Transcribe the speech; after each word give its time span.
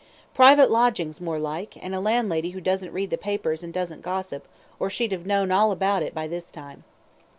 Private 0.33 0.71
lodgings 0.71 1.21
more 1.21 1.37
like, 1.37 1.77
and 1.79 1.93
a 1.93 1.99
landlady 1.99 2.49
who 2.49 2.59
doesn't 2.59 2.91
read 2.91 3.11
the 3.11 3.19
papers 3.19 3.61
and 3.61 3.71
doesn't 3.71 4.01
gossip, 4.01 4.47
or 4.79 4.89
she'd 4.89 5.11
have 5.11 5.27
known 5.27 5.51
all 5.51 5.71
about 5.71 6.01
it 6.01 6.15
by 6.15 6.27
this 6.27 6.49
time. 6.49 6.83